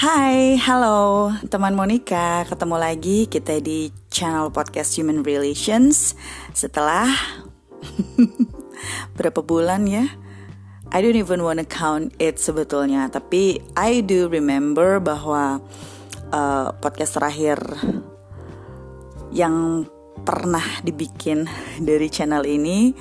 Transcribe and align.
Hai, 0.00 0.56
halo 0.56 1.28
teman 1.52 1.76
Monica, 1.76 2.48
ketemu 2.48 2.80
lagi 2.80 3.28
kita 3.28 3.60
di 3.60 3.92
channel 4.08 4.48
podcast 4.48 4.96
Human 4.96 5.20
Relations 5.20 6.16
setelah 6.56 7.04
berapa 9.20 9.44
bulan 9.44 9.84
ya? 9.84 10.08
I 10.88 11.04
don't 11.04 11.20
even 11.20 11.44
wanna 11.44 11.68
count 11.68 12.16
it 12.16 12.40
sebetulnya, 12.40 13.12
tapi 13.12 13.60
I 13.76 14.00
do 14.00 14.32
remember 14.32 15.04
bahwa 15.04 15.60
uh, 16.32 16.72
podcast 16.80 17.20
terakhir 17.20 17.60
yang 19.36 19.84
pernah 20.24 20.64
dibikin 20.80 21.44
dari 21.92 22.08
channel 22.08 22.48
ini 22.48 22.96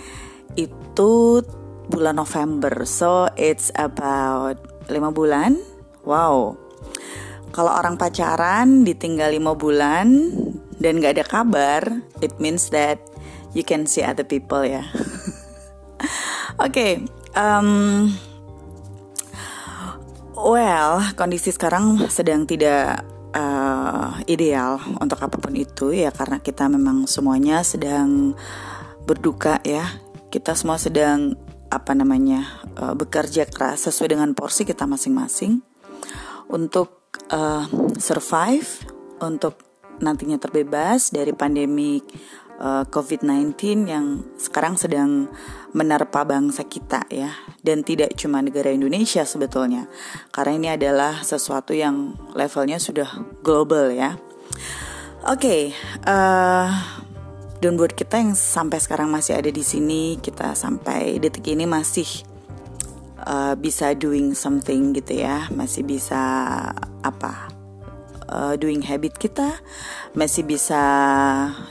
itu 0.60 1.40
bulan 1.88 2.20
November, 2.20 2.84
so 2.84 3.32
it's 3.40 3.72
about 3.80 4.60
5 4.92 5.00
bulan. 5.16 5.56
Wow, 6.04 6.69
kalau 7.50 7.74
orang 7.74 7.98
pacaran 7.98 8.86
ditinggal 8.86 9.34
lima 9.34 9.58
bulan 9.58 10.32
dan 10.78 11.02
gak 11.02 11.20
ada 11.20 11.26
kabar, 11.26 11.82
it 12.22 12.38
means 12.38 12.70
that 12.70 13.02
you 13.58 13.66
can 13.66 13.90
see 13.90 14.06
other 14.06 14.24
people 14.24 14.62
ya. 14.62 14.86
Oke, 16.60 16.72
okay, 16.72 16.92
um, 17.34 18.08
well 20.38 21.04
kondisi 21.18 21.52
sekarang 21.52 22.08
sedang 22.08 22.46
tidak 22.46 23.04
uh, 23.34 24.16
ideal 24.30 24.80
untuk 25.02 25.20
apa 25.20 25.36
pun 25.42 25.58
itu 25.58 25.92
ya 25.92 26.14
karena 26.14 26.40
kita 26.40 26.70
memang 26.70 27.10
semuanya 27.10 27.66
sedang 27.66 28.38
berduka 29.04 29.60
ya. 29.66 29.90
Kita 30.30 30.54
semua 30.54 30.78
sedang 30.78 31.34
apa 31.74 31.98
namanya 31.98 32.62
uh, 32.78 32.94
bekerja 32.94 33.50
keras 33.50 33.90
sesuai 33.90 34.14
dengan 34.14 34.30
porsi 34.38 34.66
kita 34.66 34.86
masing-masing 34.86 35.69
untuk 36.50 37.14
uh, 37.32 37.66
survive 37.98 38.68
untuk 39.22 39.62
nantinya 40.00 40.40
terbebas 40.40 41.12
dari 41.12 41.36
pandemi 41.36 42.02
uh, 42.60 42.84
COVID-19 42.88 43.56
yang 43.88 44.06
sekarang 44.40 44.76
sedang 44.80 45.30
menerpa 45.76 46.26
bangsa 46.26 46.66
kita 46.66 47.06
ya 47.12 47.32
dan 47.62 47.86
tidak 47.86 48.16
cuma 48.18 48.42
negara 48.42 48.74
Indonesia 48.74 49.22
sebetulnya 49.28 49.86
karena 50.34 50.54
ini 50.56 50.70
adalah 50.74 51.22
sesuatu 51.22 51.76
yang 51.76 52.18
levelnya 52.34 52.82
sudah 52.82 53.08
global 53.46 53.92
ya. 53.94 54.18
Oke, 55.20 55.36
okay, 55.36 55.62
uh, 56.08 56.72
dan 57.60 57.76
buat 57.76 57.92
kita 57.92 58.24
yang 58.24 58.40
sampai 58.40 58.80
sekarang 58.80 59.12
masih 59.12 59.36
ada 59.36 59.52
di 59.52 59.60
sini, 59.60 60.16
kita 60.16 60.56
sampai 60.56 61.20
detik 61.20 61.44
ini 61.52 61.68
masih 61.68 62.08
uh, 63.30 63.54
bisa 63.54 63.94
doing 63.94 64.34
something 64.34 64.98
gitu 64.98 65.22
ya. 65.22 65.46
Masih 65.54 65.86
bisa 65.86 66.18
apa 67.06 67.54
uh, 68.28 68.58
doing 68.58 68.82
habit 68.82 69.16
kita. 69.22 69.62
Masih 70.18 70.44
bisa 70.44 70.82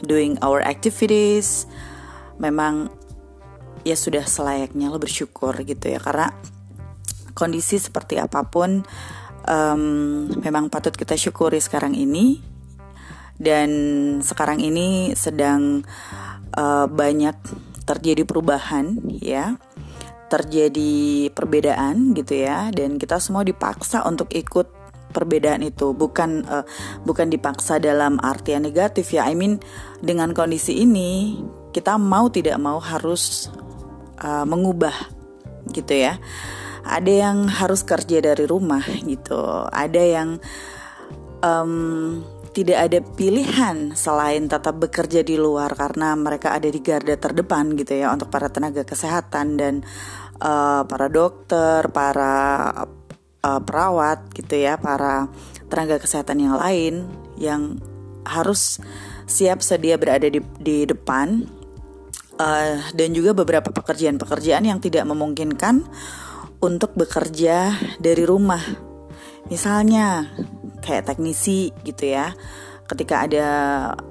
doing 0.06 0.38
our 0.40 0.62
activities. 0.62 1.66
Memang 2.38 2.94
ya 3.82 3.98
sudah 3.98 4.22
selayaknya 4.22 4.94
lo 4.94 5.02
bersyukur 5.02 5.58
gitu 5.66 5.90
ya. 5.90 5.98
Karena 5.98 6.30
kondisi 7.34 7.82
seperti 7.82 8.22
apa 8.22 8.46
pun 8.46 8.86
um, 9.46 9.82
memang 10.38 10.70
patut 10.70 10.94
kita 10.94 11.18
syukuri 11.18 11.58
sekarang 11.58 11.98
ini. 11.98 12.38
Dan 13.38 13.70
sekarang 14.18 14.58
ini 14.58 15.14
sedang 15.14 15.86
uh, 16.58 16.90
banyak 16.90 17.38
terjadi 17.86 18.26
perubahan 18.26 18.98
ya 19.08 19.56
terjadi 20.28 21.28
perbedaan 21.32 22.12
gitu 22.12 22.44
ya 22.44 22.68
dan 22.70 23.00
kita 23.00 23.16
semua 23.18 23.42
dipaksa 23.42 24.04
untuk 24.04 24.28
ikut 24.32 24.68
perbedaan 25.10 25.64
itu. 25.64 25.96
Bukan 25.96 26.44
uh, 26.44 26.64
bukan 27.02 27.32
dipaksa 27.32 27.80
dalam 27.80 28.20
artian 28.20 28.64
negatif 28.64 29.16
ya. 29.16 29.26
I 29.26 29.34
mean 29.34 29.58
dengan 30.04 30.36
kondisi 30.36 30.84
ini 30.84 31.40
kita 31.72 31.96
mau 31.96 32.28
tidak 32.28 32.60
mau 32.60 32.78
harus 32.78 33.48
uh, 34.20 34.44
mengubah 34.44 34.94
gitu 35.72 35.96
ya. 35.96 36.20
Ada 36.88 37.28
yang 37.28 37.48
harus 37.52 37.84
kerja 37.84 38.24
dari 38.24 38.44
rumah 38.48 38.84
gitu. 39.04 39.68
Ada 39.68 40.02
yang 40.04 40.28
um, 41.44 42.22
tidak 42.58 42.90
ada 42.90 42.98
pilihan 43.14 43.94
selain 43.94 44.50
tetap 44.50 44.82
bekerja 44.82 45.22
di 45.22 45.38
luar 45.38 45.78
karena 45.78 46.18
mereka 46.18 46.58
ada 46.58 46.66
di 46.66 46.82
garda 46.82 47.14
terdepan 47.14 47.78
gitu 47.78 48.02
ya 48.02 48.10
untuk 48.10 48.34
para 48.34 48.50
tenaga 48.50 48.82
kesehatan 48.82 49.54
dan 49.54 49.86
uh, 50.42 50.82
para 50.82 51.06
dokter, 51.06 51.86
para 51.94 52.34
uh, 53.46 53.60
perawat 53.62 54.26
gitu 54.34 54.58
ya, 54.58 54.74
para 54.74 55.30
tenaga 55.70 56.02
kesehatan 56.02 56.42
yang 56.42 56.58
lain 56.58 57.06
yang 57.38 57.78
harus 58.26 58.82
siap 59.30 59.62
sedia 59.62 59.94
berada 59.94 60.26
di, 60.26 60.42
di 60.58 60.82
depan 60.82 61.46
uh, 62.42 62.76
dan 62.90 63.08
juga 63.14 63.38
beberapa 63.38 63.70
pekerjaan-pekerjaan 63.70 64.66
yang 64.66 64.82
tidak 64.82 65.06
memungkinkan 65.06 65.86
untuk 66.58 66.90
bekerja 66.98 67.78
dari 68.02 68.26
rumah. 68.26 68.87
Misalnya 69.48 70.28
kayak 70.80 71.12
teknisi 71.12 71.72
gitu 71.84 72.12
ya. 72.12 72.32
Ketika 72.88 73.28
ada 73.28 73.48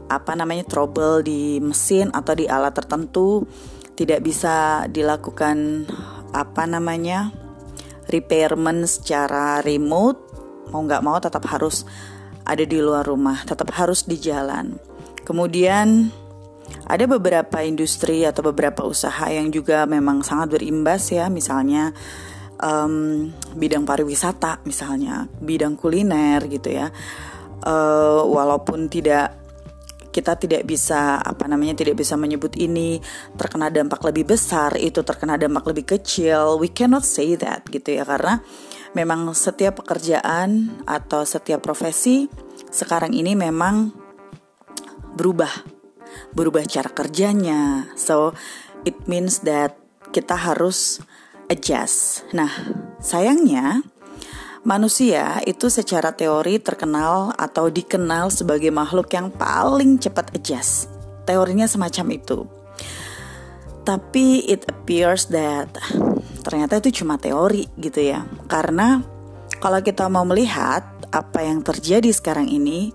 apa 0.05 0.37
namanya 0.37 0.61
trouble 0.69 1.25
di 1.25 1.57
mesin 1.57 2.13
atau 2.13 2.37
di 2.37 2.45
alat 2.45 2.77
tertentu 2.77 3.45
tidak 3.97 4.21
bisa 4.21 4.85
dilakukan 4.85 5.89
apa 6.29 6.69
namanya 6.69 7.33
repairment 8.13 8.85
secara 8.85 9.65
remote 9.65 10.21
mau 10.69 10.85
nggak 10.85 11.03
mau 11.03 11.17
tetap 11.17 11.43
harus 11.49 11.87
ada 12.45 12.61
di 12.61 12.77
luar 12.77 13.03
rumah 13.03 13.41
tetap 13.43 13.73
harus 13.73 14.05
di 14.05 14.21
jalan 14.21 14.77
kemudian 15.25 16.13
ada 16.87 17.03
beberapa 17.07 17.63
industri 17.63 18.23
atau 18.23 18.51
beberapa 18.51 18.83
usaha 18.83 19.27
yang 19.27 19.51
juga 19.51 19.87
memang 19.89 20.23
sangat 20.23 20.59
berimbas 20.59 21.09
ya 21.11 21.27
misalnya 21.31 21.91
um, 22.61 23.29
bidang 23.57 23.85
pariwisata 23.85 24.61
misalnya 24.65 25.25
bidang 25.41 25.77
kuliner 25.77 26.45
gitu 26.49 26.73
ya. 26.73 26.89
Uh, 27.57 28.21
walaupun 28.29 28.85
tidak 28.87 29.33
kita 30.13 30.33
tidak 30.33 30.65
bisa 30.65 31.21
apa 31.21 31.45
namanya 31.45 31.77
tidak 31.77 32.01
bisa 32.01 32.17
menyebut 32.17 32.57
ini 32.57 32.97
terkena 33.37 33.69
dampak 33.69 34.01
lebih 34.01 34.33
besar 34.33 34.73
itu 34.77 35.05
terkena 35.05 35.37
dampak 35.37 35.69
lebih 35.69 35.97
kecil 35.97 36.57
we 36.57 36.73
cannot 36.73 37.05
say 37.05 37.37
that 37.37 37.65
gitu 37.69 37.97
ya. 37.97 38.03
Karena 38.05 38.41
memang 38.97 39.29
setiap 39.37 39.85
pekerjaan 39.85 40.81
atau 40.89 41.21
setiap 41.21 41.61
profesi 41.61 42.25
sekarang 42.73 43.13
ini 43.13 43.37
memang 43.37 43.93
berubah 45.13 45.77
berubah 46.33 46.65
cara 46.65 46.89
kerjanya. 46.89 47.93
So 47.93 48.33
it 48.85 49.05
means 49.05 49.45
that 49.45 49.77
kita 50.09 50.33
harus 50.33 51.01
adjust 51.47 52.27
nah 52.35 52.51
sayangnya 52.99 53.83
Manusia 54.67 55.39
itu 55.47 55.71
secara 55.71 56.11
teori 56.11 56.59
terkenal 56.59 57.31
atau 57.39 57.71
dikenal 57.71 58.27
sebagai 58.27 58.67
makhluk 58.67 59.07
yang 59.15 59.31
paling 59.31 59.95
cepat 59.95 60.35
adjust. 60.35 60.91
Teorinya 61.23 61.63
semacam 61.63 62.19
itu. 62.19 62.43
Tapi 63.87 64.43
it 64.43 64.67
appears 64.67 65.31
that 65.31 65.71
ternyata 66.43 66.83
itu 66.83 66.99
cuma 66.99 67.15
teori 67.15 67.63
gitu 67.79 68.11
ya. 68.11 68.27
Karena 68.51 68.99
kalau 69.63 69.79
kita 69.79 70.11
mau 70.11 70.27
melihat 70.27 70.83
apa 71.15 71.47
yang 71.47 71.63
terjadi 71.63 72.11
sekarang 72.11 72.51
ini, 72.51 72.91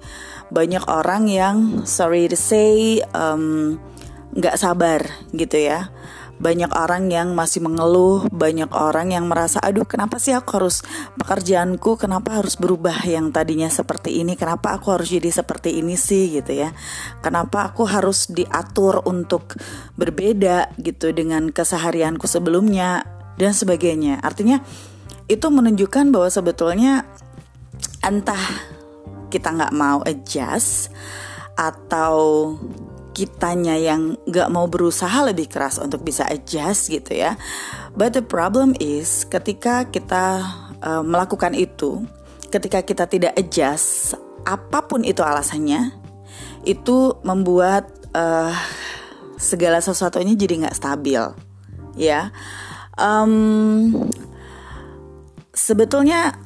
banyak 0.53 0.85
orang 0.93 1.25
yang 1.25 1.89
sorry 1.89 2.29
to 2.29 2.37
say 2.37 3.01
nggak 4.37 4.57
um, 4.57 4.61
sabar 4.61 5.09
gitu 5.33 5.57
ya 5.57 5.89
banyak 6.43 6.75
orang 6.75 7.07
yang 7.07 7.39
masih 7.39 7.63
mengeluh, 7.63 8.27
banyak 8.35 8.67
orang 8.75 9.15
yang 9.15 9.31
merasa 9.31 9.63
aduh 9.63 9.87
kenapa 9.87 10.19
sih 10.19 10.35
aku 10.35 10.59
harus 10.59 10.83
pekerjaanku 11.15 11.95
kenapa 11.95 12.43
harus 12.43 12.59
berubah 12.59 12.99
yang 13.07 13.31
tadinya 13.31 13.71
seperti 13.71 14.19
ini, 14.19 14.35
kenapa 14.35 14.75
aku 14.75 14.91
harus 14.91 15.15
jadi 15.15 15.31
seperti 15.31 15.79
ini 15.79 15.95
sih 15.95 16.35
gitu 16.35 16.51
ya. 16.51 16.75
Kenapa 17.23 17.71
aku 17.71 17.87
harus 17.87 18.27
diatur 18.27 19.07
untuk 19.07 19.55
berbeda 19.95 20.75
gitu 20.83 21.15
dengan 21.15 21.55
keseharianku 21.55 22.27
sebelumnya 22.27 23.07
dan 23.39 23.55
sebagainya. 23.55 24.19
Artinya 24.19 24.59
itu 25.31 25.47
menunjukkan 25.47 26.11
bahwa 26.11 26.27
sebetulnya 26.27 27.07
entah 28.03 28.43
kita 29.31 29.55
nggak 29.55 29.73
mau 29.79 30.03
adjust 30.03 30.91
atau 31.55 32.53
kitanya 33.13 33.77
yang 33.77 34.17
gak 34.29 34.49
mau 34.49 34.67
berusaha 34.67 35.25
lebih 35.29 35.49
keras 35.49 35.77
untuk 35.79 36.03
bisa 36.03 36.25
adjust 36.27 36.89
gitu 36.89 37.13
ya. 37.17 37.37
But 37.93 38.17
the 38.17 38.25
problem 38.25 38.73
is 38.81 39.29
ketika 39.29 39.89
kita 39.89 40.43
uh, 40.81 41.05
melakukan 41.05 41.53
itu, 41.53 42.05
ketika 42.49 42.81
kita 42.83 43.05
tidak 43.07 43.33
adjust, 43.37 44.17
apa 44.49 44.85
pun 44.89 45.05
itu 45.05 45.21
alasannya, 45.21 45.93
itu 46.65 47.17
membuat 47.23 47.89
uh, 48.17 48.53
segala 49.37 49.79
sesuatunya 49.85 50.35
jadi 50.35 50.67
nggak 50.67 50.79
stabil, 50.79 51.23
ya. 51.95 52.33
Um, 52.97 53.93
sebetulnya 55.53 56.37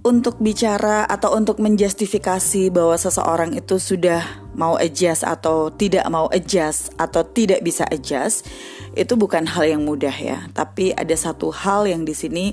untuk 0.00 0.40
bicara 0.40 1.04
atau 1.04 1.36
untuk 1.36 1.60
menjustifikasi 1.60 2.72
bahwa 2.72 2.96
seseorang 2.96 3.52
itu 3.52 3.76
sudah 3.76 4.24
mau 4.60 4.76
adjust 4.76 5.24
atau 5.24 5.72
tidak 5.72 6.04
mau 6.12 6.28
adjust 6.28 6.92
atau 7.00 7.24
tidak 7.24 7.64
bisa 7.64 7.88
adjust 7.88 8.44
itu 8.92 9.16
bukan 9.16 9.48
hal 9.48 9.64
yang 9.64 9.88
mudah 9.88 10.12
ya. 10.12 10.44
Tapi 10.52 10.92
ada 10.92 11.16
satu 11.16 11.48
hal 11.48 11.88
yang 11.88 12.04
di 12.04 12.12
sini 12.12 12.52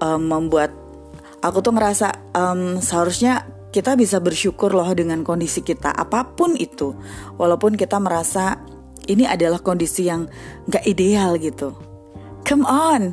um, 0.00 0.24
membuat 0.24 0.72
aku 1.44 1.60
tuh 1.60 1.76
ngerasa 1.76 2.32
um, 2.32 2.80
seharusnya 2.80 3.44
kita 3.68 3.92
bisa 4.00 4.16
bersyukur 4.24 4.72
loh 4.72 4.88
dengan 4.96 5.20
kondisi 5.20 5.60
kita 5.60 5.92
apa 5.92 6.24
pun 6.32 6.56
itu, 6.56 6.96
walaupun 7.36 7.76
kita 7.76 8.00
merasa 8.00 8.56
ini 9.04 9.28
adalah 9.28 9.60
kondisi 9.60 10.08
yang 10.08 10.24
gak 10.72 10.88
ideal 10.88 11.36
gitu. 11.36 11.76
Come 12.48 12.64
on, 12.64 13.12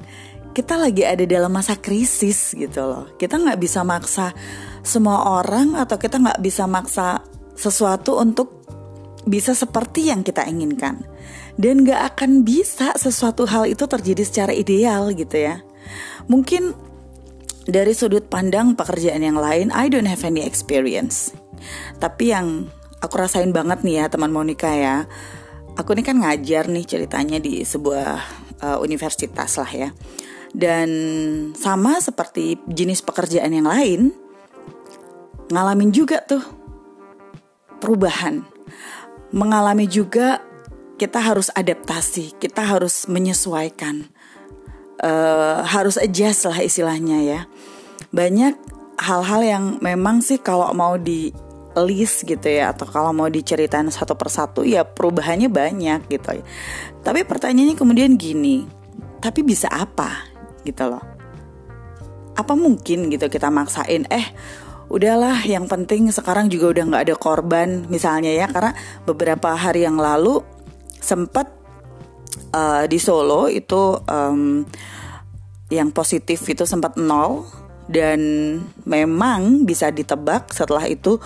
kita 0.56 0.80
lagi 0.80 1.04
ada 1.04 1.28
dalam 1.28 1.52
masa 1.52 1.76
krisis 1.76 2.56
gitu 2.56 2.88
loh. 2.88 3.12
Kita 3.20 3.36
nggak 3.36 3.60
bisa 3.60 3.84
maksa 3.84 4.32
semua 4.80 5.28
orang 5.28 5.76
atau 5.76 6.00
kita 6.00 6.16
nggak 6.16 6.40
bisa 6.40 6.64
maksa 6.64 7.20
sesuatu 7.56 8.20
untuk 8.20 8.64
bisa 9.26 9.58
seperti 9.58 10.14
yang 10.14 10.22
kita 10.22 10.46
inginkan. 10.46 11.02
Dan 11.56 11.88
nggak 11.88 12.16
akan 12.16 12.44
bisa 12.44 12.92
sesuatu 13.00 13.48
hal 13.48 13.66
itu 13.66 13.88
terjadi 13.88 14.24
secara 14.28 14.52
ideal 14.52 15.16
gitu 15.16 15.40
ya. 15.40 15.64
Mungkin 16.28 16.76
dari 17.66 17.96
sudut 17.96 18.28
pandang 18.28 18.76
pekerjaan 18.76 19.24
yang 19.24 19.40
lain, 19.40 19.72
I 19.72 19.88
don't 19.88 20.06
have 20.06 20.22
any 20.28 20.44
experience. 20.44 21.32
Tapi 21.98 22.36
yang 22.36 22.70
aku 23.00 23.16
rasain 23.18 23.56
banget 23.56 23.82
nih 23.82 24.04
ya 24.04 24.06
teman 24.12 24.36
Monica 24.36 24.70
ya. 24.70 25.08
Aku 25.80 25.96
ini 25.96 26.04
kan 26.04 26.20
ngajar 26.20 26.68
nih 26.68 26.86
ceritanya 26.88 27.40
di 27.40 27.64
sebuah 27.64 28.20
uh, 28.64 28.78
universitas 28.84 29.60
lah 29.60 29.72
ya 29.72 29.90
dan 30.56 30.90
sama 31.52 32.00
seperti 32.00 32.56
jenis 32.72 33.04
pekerjaan 33.04 33.52
yang 33.52 33.68
lain, 33.68 34.16
ngalamin 35.52 35.92
juga 35.92 36.24
tuh 36.24 36.42
perubahan. 37.80 38.46
Mengalami 39.36 39.90
juga 39.90 40.40
kita 40.96 41.20
harus 41.20 41.52
adaptasi, 41.52 42.40
kita 42.40 42.64
harus 42.64 43.08
menyesuaikan. 43.12 44.08
Uh, 44.96 45.60
harus 45.68 46.00
adjust 46.00 46.48
lah 46.48 46.56
istilahnya 46.64 47.20
ya. 47.20 47.40
Banyak 48.16 48.56
hal-hal 48.96 49.42
yang 49.44 49.64
memang 49.84 50.24
sih 50.24 50.40
kalau 50.40 50.72
mau 50.72 50.96
di 50.96 51.36
list 51.84 52.24
gitu 52.24 52.48
ya 52.48 52.72
atau 52.72 52.88
kalau 52.88 53.12
mau 53.12 53.28
diceritain 53.28 53.92
satu 53.92 54.16
persatu 54.16 54.64
ya 54.64 54.88
perubahannya 54.88 55.52
banyak 55.52 56.08
gitu 56.08 56.40
ya. 56.40 56.44
Tapi 57.04 57.28
pertanyaannya 57.28 57.76
kemudian 57.76 58.16
gini, 58.16 58.64
tapi 59.20 59.44
bisa 59.44 59.68
apa 59.68 60.32
gitu 60.64 60.88
loh. 60.88 61.04
Apa 62.36 62.56
mungkin 62.56 63.12
gitu 63.12 63.28
kita 63.28 63.52
maksain 63.52 64.08
eh 64.08 64.32
udahlah 64.90 65.42
yang 65.46 65.66
penting 65.66 66.10
sekarang 66.14 66.50
juga 66.50 66.76
udah 66.76 66.84
nggak 66.90 67.04
ada 67.10 67.16
korban 67.18 67.86
misalnya 67.90 68.32
ya. 68.32 68.48
Karena 68.50 68.74
beberapa 69.04 69.54
hari 69.54 69.86
yang 69.86 69.98
lalu 69.98 70.42
sempat 71.02 71.50
uh, 72.54 72.86
di 72.90 72.98
Solo 73.02 73.48
itu 73.50 74.00
um, 74.06 74.66
yang 75.70 75.90
positif 75.90 76.46
itu 76.50 76.64
sempat 76.68 76.98
nol. 76.98 77.46
Dan 77.86 78.18
memang 78.82 79.62
bisa 79.62 79.94
ditebak 79.94 80.50
setelah 80.50 80.90
itu 80.90 81.22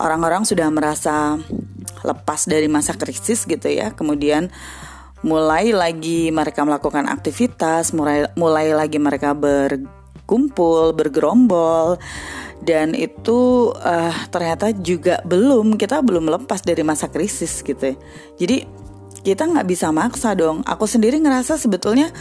orang-orang 0.00 0.48
sudah 0.48 0.72
merasa 0.72 1.36
lepas 2.00 2.48
dari 2.48 2.72
masa 2.72 2.96
krisis 2.96 3.44
gitu 3.44 3.68
ya. 3.68 3.92
Kemudian 3.92 4.48
mulai 5.20 5.76
lagi 5.76 6.32
mereka 6.32 6.64
melakukan 6.64 7.04
aktivitas, 7.04 7.92
mulai 7.92 8.32
mulai 8.32 8.72
lagi 8.72 8.96
mereka 8.96 9.36
berkumpul, 10.30 10.94
bergerombol 10.94 11.98
dan 12.62 12.94
itu 12.94 13.74
uh, 13.74 14.14
ternyata 14.30 14.70
juga 14.70 15.18
belum 15.26 15.74
kita 15.74 15.98
belum 16.06 16.30
lepas 16.30 16.62
dari 16.62 16.86
masa 16.86 17.10
krisis 17.10 17.66
gitu. 17.66 17.82
Ya. 17.82 17.96
Jadi 18.38 18.62
kita 19.26 19.50
nggak 19.50 19.66
bisa 19.66 19.90
maksa 19.90 20.38
dong. 20.38 20.62
Aku 20.62 20.86
sendiri 20.86 21.18
ngerasa 21.18 21.58
sebetulnya 21.58 22.14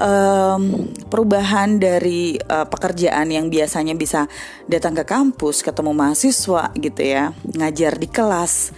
um, 0.00 0.88
perubahan 1.12 1.76
dari 1.76 2.40
uh, 2.40 2.64
pekerjaan 2.64 3.28
yang 3.28 3.52
biasanya 3.52 3.92
bisa 3.92 4.24
datang 4.64 4.96
ke 4.96 5.04
kampus, 5.04 5.60
ketemu 5.60 5.92
mahasiswa 5.92 6.72
gitu 6.80 7.02
ya, 7.04 7.36
ngajar 7.52 8.00
di 8.00 8.08
kelas 8.08 8.72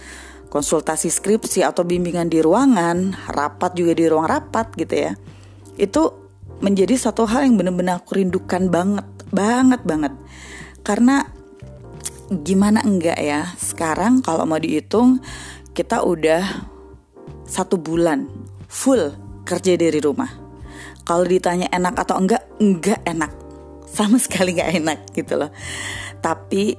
konsultasi 0.51 1.07
skripsi 1.07 1.63
atau 1.63 1.87
bimbingan 1.87 2.27
di 2.27 2.43
ruangan, 2.43 3.15
rapat 3.31 3.71
juga 3.75 3.95
di 3.95 4.03
ruang 4.07 4.27
rapat 4.27 4.71
gitu 4.75 4.95
ya. 4.95 5.11
Itu 5.75 6.24
menjadi 6.63 6.95
satu 6.95 7.27
hal 7.27 7.47
yang 7.47 7.55
benar-benar 7.59 8.03
aku 8.03 8.19
rindukan 8.19 8.71
banget, 8.71 9.07
banget 9.31 9.81
banget. 9.83 10.13
Karena 10.85 11.25
gimana 12.31 12.81
enggak 12.81 13.19
ya, 13.19 13.53
sekarang 13.59 14.21
kalau 14.23 14.47
mau 14.47 14.59
dihitung 14.59 15.19
kita 15.75 16.01
udah 16.01 16.71
satu 17.45 17.77
bulan 17.77 18.25
full 18.65 19.13
kerja 19.45 19.77
dari 19.77 19.99
rumah. 20.01 20.29
Kalau 21.05 21.21
ditanya 21.21 21.69
enak 21.69 21.95
atau 22.01 22.17
enggak, 22.17 22.43
enggak 22.57 22.99
enak. 23.05 23.31
Sama 23.85 24.17
sekali 24.23 24.57
enggak 24.57 24.71
enak 24.81 24.99
gitu 25.13 25.37
loh. 25.37 25.51
Tapi 26.19 26.73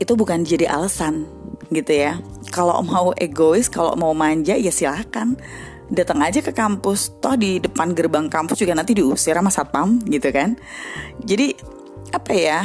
itu 0.00 0.12
bukan 0.16 0.44
jadi 0.44 0.68
alasan 0.68 1.24
gitu 1.72 1.92
ya. 1.92 2.20
Kalau 2.52 2.82
mau 2.84 3.14
egois, 3.16 3.70
kalau 3.72 3.96
mau 3.96 4.12
manja 4.12 4.56
ya 4.58 4.72
silahkan 4.72 5.38
datang 5.90 6.22
aja 6.22 6.40
ke 6.40 6.54
kampus. 6.54 7.18
Toh 7.18 7.34
di 7.34 7.58
depan 7.58 7.92
gerbang 7.92 8.30
kampus 8.30 8.62
juga 8.62 8.78
nanti 8.78 8.94
diusir 8.96 9.34
sama 9.34 9.50
satpam 9.50 9.98
gitu 10.06 10.30
kan. 10.30 10.56
Jadi 11.26 11.52
apa 12.14 12.32
ya? 12.32 12.62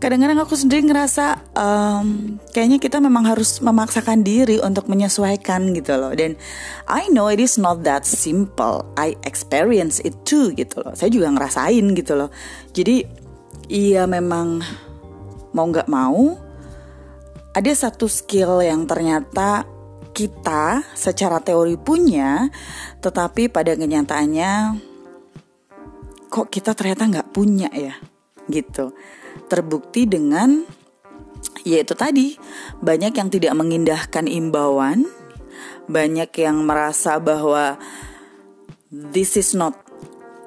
Kadang-kadang 0.00 0.40
aku 0.40 0.56
sendiri 0.56 0.88
ngerasa 0.88 1.52
um, 1.52 2.40
kayaknya 2.56 2.80
kita 2.80 3.04
memang 3.04 3.28
harus 3.28 3.60
memaksakan 3.60 4.24
diri 4.24 4.56
untuk 4.56 4.88
menyesuaikan 4.88 5.76
gitu 5.76 5.92
loh. 6.00 6.16
Dan 6.16 6.40
I 6.88 7.12
know 7.12 7.28
it 7.28 7.36
is 7.36 7.60
not 7.60 7.84
that 7.84 8.08
simple. 8.08 8.88
I 8.96 9.12
experience 9.28 10.00
it 10.00 10.16
too 10.24 10.56
gitu 10.56 10.80
loh. 10.80 10.96
Saya 10.96 11.12
juga 11.12 11.28
ngerasain 11.28 11.84
gitu 11.92 12.16
loh. 12.16 12.32
Jadi 12.72 13.04
iya 13.68 14.08
memang 14.08 14.64
mau 15.52 15.66
nggak 15.68 15.90
mau 15.92 16.32
ada 17.52 17.72
satu 17.74 18.06
skill 18.06 18.62
yang 18.62 18.86
ternyata 18.86 19.68
kita 20.10 20.84
secara 20.92 21.38
teori 21.40 21.78
punya, 21.78 22.50
tetapi 23.00 23.48
pada 23.48 23.74
kenyataannya 23.74 24.52
kok 26.30 26.48
kita 26.50 26.74
ternyata 26.74 27.10
nggak 27.10 27.30
punya 27.34 27.70
ya, 27.70 27.94
gitu. 28.50 28.94
Terbukti 29.50 30.06
dengan 30.06 30.62
yaitu 31.64 31.92
tadi 31.92 32.36
banyak 32.80 33.12
yang 33.16 33.28
tidak 33.28 33.54
mengindahkan 33.56 34.28
imbauan, 34.28 35.08
banyak 35.90 36.30
yang 36.38 36.62
merasa 36.64 37.18
bahwa 37.18 37.76
this 38.90 39.36
is 39.36 39.54
not 39.54 39.74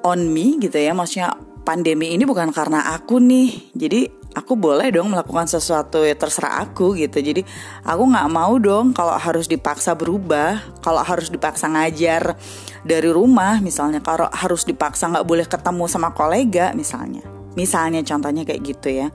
on 0.04 0.28
me 0.32 0.60
gitu 0.60 0.76
ya, 0.76 0.92
maksudnya 0.92 1.36
pandemi 1.64 2.12
ini 2.12 2.28
bukan 2.28 2.52
karena 2.52 2.92
aku 2.92 3.20
nih, 3.20 3.72
jadi 3.72 4.12
aku 4.34 4.58
boleh 4.58 4.90
dong 4.90 5.14
melakukan 5.14 5.46
sesuatu 5.46 6.02
ya 6.02 6.18
terserah 6.18 6.66
aku 6.66 6.98
gitu. 6.98 7.22
Jadi 7.22 7.46
aku 7.86 8.02
nggak 8.10 8.28
mau 8.28 8.58
dong 8.58 8.90
kalau 8.90 9.14
harus 9.14 9.46
dipaksa 9.46 9.94
berubah 9.94 10.58
kalau 10.82 11.00
harus 11.00 11.30
dipaksa 11.30 11.70
ngajar 11.70 12.34
dari 12.82 13.08
rumah 13.08 13.62
misalnya. 13.62 14.02
Kalau 14.02 14.26
harus 14.28 14.66
dipaksa 14.66 15.08
nggak 15.08 15.26
boleh 15.26 15.46
ketemu 15.46 15.84
sama 15.86 16.10
kolega 16.12 16.74
misalnya. 16.74 17.22
Misalnya 17.54 18.02
contohnya 18.02 18.42
kayak 18.42 18.62
gitu 18.66 18.90
ya. 18.90 19.08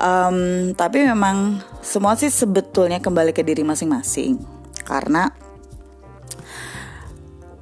Um, 0.00 0.72
tapi 0.74 1.06
memang 1.06 1.62
semua 1.80 2.18
sih 2.18 2.32
sebetulnya 2.32 2.98
kembali 2.98 3.30
ke 3.30 3.46
diri 3.46 3.62
masing-masing. 3.62 4.42
Karena 4.82 5.30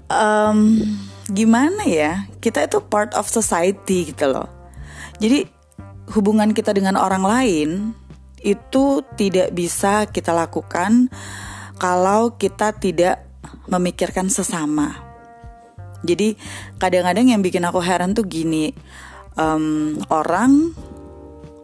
um, 0.09 0.81
gimana 1.29 1.85
ya 1.85 2.25
kita 2.41 2.65
itu 2.65 2.81
part 2.81 3.13
of 3.13 3.29
society 3.29 4.09
gitu 4.09 4.33
loh. 4.33 4.49
Jadi 5.21 5.58
hubungan 6.13 6.57
kita 6.57 6.73
dengan 6.73 6.97
orang 6.97 7.25
lain 7.25 7.69
itu 8.41 9.03
tidak 9.19 9.51
bisa 9.51 10.07
kita 10.09 10.31
lakukan 10.31 11.11
kalau 11.79 12.35
kita 12.39 12.75
tidak 12.75 13.27
memikirkan 13.67 14.31
sesama. 14.31 14.95
Jadi 16.07 16.39
kadang-kadang 16.79 17.35
yang 17.35 17.43
bikin 17.43 17.67
aku 17.67 17.83
heran 17.83 18.15
tuh 18.15 18.23
gini, 18.23 18.71
um, 19.35 19.99
orang 20.09 20.71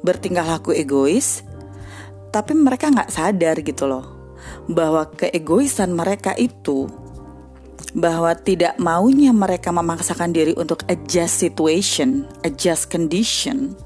bertingkah 0.02 0.42
laku 0.42 0.74
egois, 0.74 1.46
tapi 2.34 2.52
mereka 2.58 2.90
nggak 2.90 3.14
sadar 3.14 3.62
gitu 3.62 3.86
loh 3.86 4.14
bahwa 4.68 5.08
keegoisan 5.14 5.94
mereka 5.94 6.34
itu 6.36 6.90
bahwa 7.94 8.34
tidak 8.34 8.74
maunya 8.82 9.30
mereka 9.30 9.70
memaksakan 9.70 10.34
diri 10.34 10.52
untuk 10.58 10.82
adjust 10.90 11.38
situation, 11.38 12.26
adjust 12.42 12.90
condition, 12.90 13.78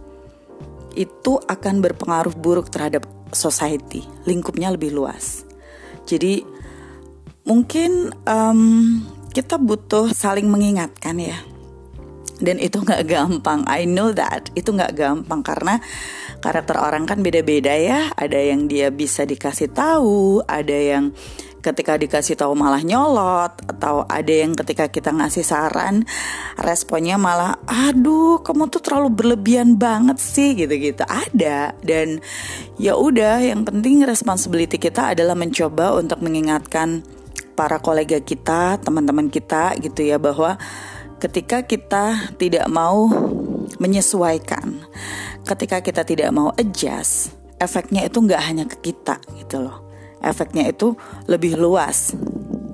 itu 0.96 1.40
akan 1.44 1.84
berpengaruh 1.84 2.32
buruk 2.36 2.72
terhadap 2.72 3.04
society, 3.34 4.04
lingkupnya 4.24 4.72
lebih 4.72 4.94
luas. 4.94 5.44
Jadi 6.08 6.40
mungkin 7.44 8.12
um, 8.24 9.02
kita 9.32 9.60
butuh 9.60 10.12
saling 10.12 10.48
mengingatkan 10.48 11.16
ya. 11.20 11.38
dan 12.38 12.62
itu 12.62 12.78
nggak 12.78 13.02
gampang 13.10 13.66
I 13.66 13.82
know 13.82 14.14
that 14.14 14.50
itu 14.54 14.70
nggak 14.70 14.94
gampang 14.94 15.42
karena 15.42 15.82
karakter 16.38 16.78
orang 16.78 17.02
kan 17.02 17.18
beda-beda 17.18 17.74
ya 17.74 18.14
ada 18.14 18.38
yang 18.38 18.70
dia 18.70 18.94
bisa 18.94 19.26
dikasih 19.26 19.74
tahu 19.74 20.42
ada 20.46 20.74
yang 20.74 21.10
ketika 21.68 22.00
dikasih 22.00 22.40
tahu 22.40 22.56
malah 22.56 22.80
nyolot 22.80 23.52
atau 23.68 24.08
ada 24.08 24.32
yang 24.32 24.56
ketika 24.56 24.88
kita 24.88 25.12
ngasih 25.12 25.44
saran 25.44 26.08
responnya 26.56 27.20
malah 27.20 27.60
aduh 27.68 28.40
kamu 28.40 28.72
tuh 28.72 28.80
terlalu 28.80 29.12
berlebihan 29.12 29.76
banget 29.76 30.16
sih 30.16 30.56
gitu-gitu 30.56 31.04
ada 31.04 31.76
dan 31.84 32.24
ya 32.80 32.96
udah 32.96 33.44
yang 33.44 33.68
penting 33.68 34.08
responsibility 34.08 34.80
kita 34.80 35.12
adalah 35.12 35.36
mencoba 35.36 35.92
untuk 36.00 36.24
mengingatkan 36.24 37.04
para 37.52 37.82
kolega 37.82 38.22
kita 38.22 38.80
teman-teman 38.80 39.28
kita 39.28 39.76
gitu 39.82 40.06
ya 40.06 40.16
bahwa 40.16 40.56
ketika 41.18 41.66
kita 41.66 42.30
tidak 42.38 42.70
mau 42.70 43.10
menyesuaikan, 43.82 44.78
ketika 45.42 45.82
kita 45.82 46.06
tidak 46.06 46.30
mau 46.30 46.54
adjust, 46.54 47.34
efeknya 47.58 48.06
itu 48.06 48.22
nggak 48.22 48.42
hanya 48.42 48.64
ke 48.70 48.90
kita 48.90 49.18
gitu 49.36 49.66
loh. 49.66 49.87
Efeknya 50.24 50.70
itu 50.70 50.98
lebih 51.30 51.58
luas. 51.58 52.14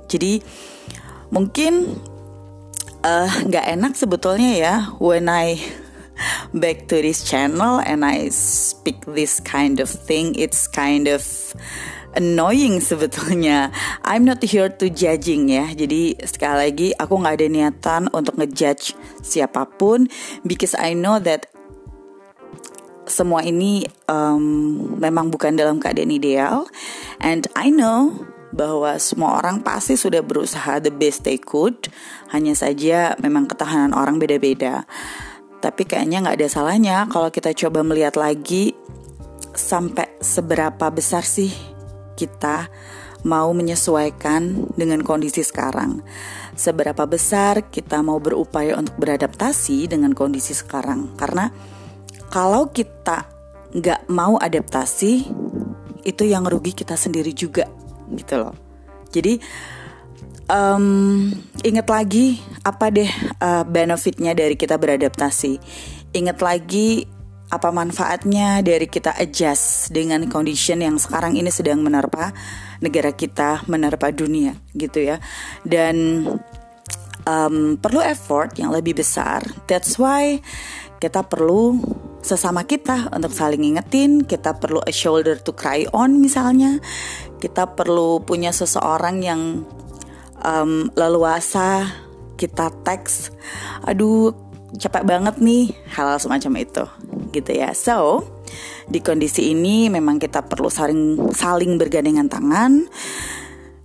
Jadi 0.09 0.41
mungkin 1.33 1.99
eh, 3.03 3.31
nggak 3.49 3.67
uh, 3.67 3.73
enak 3.75 3.93
sebetulnya 3.99 4.51
ya 4.55 4.75
when 5.03 5.27
I 5.27 5.59
back 6.55 6.87
to 6.89 7.03
this 7.03 7.27
channel 7.27 7.83
and 7.83 8.07
I 8.07 8.31
speak 8.31 9.03
this 9.07 9.43
kind 9.43 9.81
of 9.83 9.91
thing. 9.91 10.39
It's 10.39 10.71
kind 10.71 11.11
of 11.11 11.27
annoying 12.15 12.79
sebetulnya. 12.79 13.75
I'm 14.07 14.23
not 14.25 14.43
here 14.43 14.71
to 14.71 14.87
judging 14.91 15.51
ya. 15.51 15.71
Jadi 15.75 16.23
sekali 16.23 16.57
lagi 16.71 16.89
aku 16.95 17.15
nggak 17.19 17.35
ada 17.43 17.47
niatan 17.51 18.03
untuk 18.15 18.39
ngejudge 18.39 18.95
siapa 19.21 19.67
pun 19.67 20.07
because 20.47 20.79
I 20.79 20.95
know 20.95 21.19
that 21.19 21.51
semua 23.05 23.45
ini 23.45 23.85
um, 24.09 24.97
memang 24.97 25.29
bukan 25.29 25.61
dalam 25.61 25.77
keadaan 25.77 26.09
ideal 26.09 26.65
and 27.21 27.47
I 27.55 27.71
know 27.71 28.27
bahwa 28.55 28.95
semua 29.03 29.43
orang 29.43 29.67
pasti 29.67 29.99
sudah 29.99 30.23
berusaha 30.23 30.79
the 30.79 30.95
best 30.95 31.27
they 31.27 31.39
could 31.39 31.91
hanya 32.31 32.55
saja 32.55 33.19
memang 33.19 33.51
ketahanan 33.51 33.93
orang 33.93 34.23
beda-beda 34.23 34.87
tapi 35.59 35.89
kayaknya 35.89 36.23
nggak 36.23 36.39
ada 36.39 36.49
salahnya 36.51 36.97
kalau 37.11 37.33
kita 37.35 37.51
coba 37.57 37.83
melihat 37.83 38.15
lagi 38.15 38.77
sampai 39.55 40.19
seberapa 40.23 40.91
besar 40.91 41.27
sih 41.27 41.51
kita 42.15 42.71
mau 43.25 43.51
menyesuaikan 43.57 44.69
dengan 44.77 45.01
kondisi 45.01 45.41
sekarang. 45.41 46.05
Seberapa 46.55 47.09
besar 47.09 47.67
kita 47.73 48.05
mau 48.05 48.21
berupaya 48.21 48.77
untuk 48.79 48.95
beradaptasi 49.01 49.91
dengan 49.91 50.13
kondisi 50.13 50.55
sekarang? 50.55 51.17
Karena 51.19 51.51
kalau 52.31 52.71
kita 52.71 53.27
nggak 53.75 54.07
mau 54.13 54.39
adaptasi, 54.39 55.27
itu 56.05 56.29
yang 56.29 56.45
rugi 56.45 56.77
kita 56.77 56.95
sendiri 56.95 57.33
juga, 57.33 57.67
gitu 58.13 58.37
loh. 58.39 58.55
Jadi 59.11 59.41
um, 60.53 61.33
ingat 61.65 61.87
lagi 61.89 62.39
apa 62.63 62.93
deh 62.93 63.11
uh, 63.41 63.65
benefitnya 63.65 64.37
dari 64.37 64.55
kita 64.55 64.77
beradaptasi. 64.77 65.59
Ingat 66.15 66.39
lagi 66.45 67.09
apa 67.53 67.71
manfaatnya 67.71 68.65
dari 68.67 68.91
kita 68.91 69.15
adjust 69.15 69.95
dengan 69.95 70.27
condition 70.27 70.83
yang 70.83 70.99
sekarang 70.99 71.39
ini 71.39 71.55
sedang 71.55 71.85
menerpa 71.87 72.35
negara 72.83 73.15
kita, 73.15 73.63
menerpa 73.71 74.11
dunia 74.11 74.59
gitu 74.75 74.99
ya. 74.99 75.23
Dan 75.63 76.27
um, 77.23 77.79
perlu 77.79 78.01
effort 78.03 78.59
yang 78.59 78.75
lebih 78.75 78.99
besar. 78.99 79.47
That's 79.71 79.95
why 80.01 80.43
kita 80.99 81.23
perlu 81.23 81.79
sesama 82.25 82.65
kita 82.65 83.13
untuk 83.13 83.31
saling 83.37 83.61
ngingetin, 83.61 84.25
kita 84.25 84.57
perlu 84.57 84.81
a 84.81 84.91
shoulder 84.91 85.37
to 85.37 85.53
cry 85.53 85.85
on 85.93 86.19
misalnya. 86.25 86.81
Kita 87.39 87.77
perlu 87.77 88.25
punya 88.25 88.49
seseorang 88.51 89.21
yang 89.21 89.69
um, 90.41 90.89
leluasa 90.97 91.85
kita 92.41 92.73
teks. 92.83 93.29
Aduh, 93.85 94.33
capek 94.79 95.05
banget 95.07 95.39
nih 95.39 95.71
hal 95.95 96.19
semacam 96.19 96.67
itu 96.67 96.85
gitu 97.31 97.51
ya 97.55 97.71
so 97.75 98.27
di 98.91 99.03
kondisi 99.03 99.55
ini 99.55 99.91
memang 99.91 100.19
kita 100.19 100.47
perlu 100.47 100.71
saling 100.71 101.31
saling 101.35 101.79
bergandengan 101.79 102.31
tangan 102.31 102.87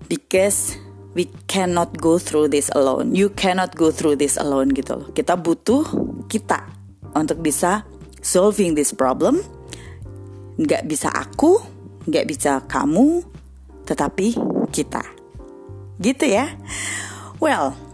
because 0.09 0.77
we 1.13 1.29
cannot 1.49 1.93
go 1.97 2.17
through 2.17 2.49
this 2.49 2.69
alone 2.73 3.13
you 3.13 3.29
cannot 3.33 3.73
go 3.77 3.93
through 3.93 4.17
this 4.17 4.37
alone 4.37 4.73
gitu 4.73 4.97
loh 4.97 5.07
kita 5.13 5.37
butuh 5.37 5.85
kita 6.29 6.65
untuk 7.13 7.41
bisa 7.41 7.85
solving 8.29 8.77
this 8.77 8.93
problem. 8.93 9.41
Nggak 10.61 10.85
bisa 10.85 11.09
aku 11.09 11.57
nggak 12.05 12.25
bisa 12.29 12.61
kamu 12.69 13.25
tetapi 13.89 14.37
kita. 14.69 15.01
Gitu 15.97 16.25
ya. 16.29 16.53
Well 17.41 17.89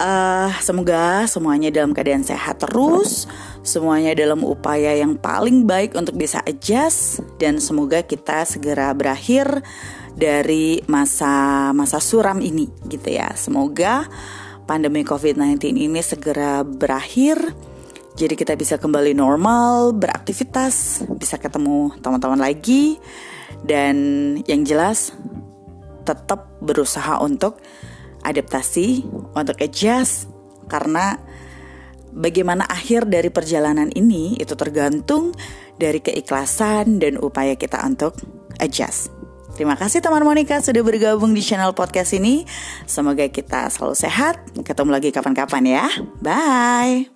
uh, 0.00 0.50
semoga 0.60 1.24
semuanya 1.28 1.72
dalam 1.72 1.96
keadaan 1.96 2.24
sehat 2.24 2.60
terus, 2.60 3.24
semuanya 3.64 4.12
dalam 4.16 4.44
upaya 4.44 4.96
yang 4.96 5.16
paling 5.16 5.64
baik 5.64 5.96
untuk 5.96 6.16
bisa 6.16 6.40
adjust. 6.44 7.24
Dan 7.40 7.60
semoga 7.60 8.04
kita 8.04 8.44
segera 8.44 8.92
berakhir 8.92 9.64
dari 10.16 10.80
masa-masa 10.88 12.00
suram 12.00 12.40
ini 12.40 12.68
gitu 12.88 13.12
ya. 13.12 13.32
Semoga 13.36 14.08
pandemi 14.64 15.04
COVID-19 15.04 15.76
ini 15.76 16.00
segera 16.00 16.64
berakhir. 16.64 17.52
Jadi 18.16 18.32
kita 18.32 18.56
bisa 18.56 18.80
kembali 18.80 19.12
normal, 19.12 19.92
beraktivitas, 19.92 21.04
bisa 21.20 21.36
ketemu 21.36 21.92
teman-teman 22.00 22.40
lagi 22.40 22.96
dan 23.60 23.96
yang 24.48 24.64
jelas 24.64 25.12
tetap 26.08 26.48
berusaha 26.64 27.20
untuk 27.20 27.60
adaptasi, 28.24 29.04
untuk 29.36 29.60
adjust 29.60 30.32
karena 30.66 31.20
bagaimana 32.16 32.64
akhir 32.64 33.04
dari 33.04 33.28
perjalanan 33.28 33.92
ini 33.92 34.40
itu 34.40 34.56
tergantung 34.56 35.36
dari 35.76 36.00
keikhlasan 36.00 36.96
dan 36.96 37.20
upaya 37.20 37.52
kita 37.52 37.84
untuk 37.84 38.16
adjust. 38.56 39.12
Terima 39.56 39.72
kasih 39.72 40.04
teman 40.04 40.20
Monica 40.20 40.60
sudah 40.60 40.84
bergabung 40.84 41.32
di 41.32 41.40
channel 41.40 41.72
podcast 41.72 42.12
ini. 42.12 42.44
Semoga 42.84 43.24
kita 43.32 43.72
selalu 43.72 43.96
sehat. 43.96 44.36
Ketemu 44.52 44.90
lagi 44.92 45.08
kapan-kapan 45.08 45.64
ya. 45.64 45.84
Bye. 46.20 47.15